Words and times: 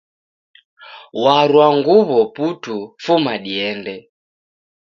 Warwa 1.23 1.65
nguw'o 1.77 2.21
putu 2.35 2.77
fuma 3.03 3.33
diende 3.43 3.95